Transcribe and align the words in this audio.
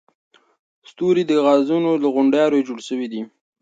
ستوري 0.89 1.23
د 1.27 1.31
ګازونو 1.45 1.91
له 2.03 2.07
غونډاریو 2.15 2.65
جوړ 2.67 2.79
شوي 2.87 3.07
دي. 3.13 3.21